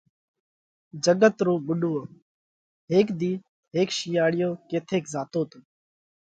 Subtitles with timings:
[1.03, 1.99] جڳت رو ٻُوڏوو:
[2.91, 3.31] هيڪ ۮِي
[3.75, 5.57] هيڪ شِينئاۯِيو ڪٿئيڪ زاتو تو۔